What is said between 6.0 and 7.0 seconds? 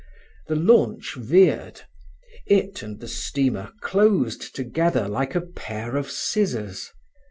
scissors.